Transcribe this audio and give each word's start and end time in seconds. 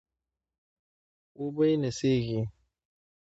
وبه 1.41 1.63
يې 1.69 1.75
نڅېږي 1.81 2.41